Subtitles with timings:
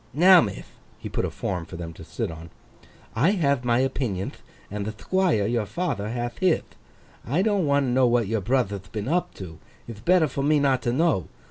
[0.15, 2.49] Now, mith;' he put a form for them to sit on;
[3.15, 6.75] 'I have my opinionth, and the Thquire your father hath hith.
[7.23, 10.59] I don't want to know what your brother'th been up to; ith better for me
[10.59, 11.27] not to know.